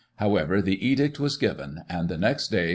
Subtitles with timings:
[0.15, 2.69] However, the edict was given; and, the next day.